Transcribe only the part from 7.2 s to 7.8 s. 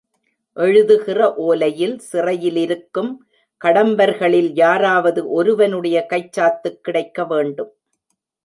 வேண்டும்.